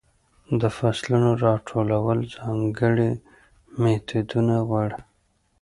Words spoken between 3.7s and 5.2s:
میتودونه غواړي.